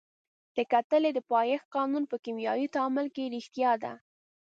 [0.55, 3.93] د کتلې د پایښت قانون په کیمیاوي تعامل کې ریښتیا دی.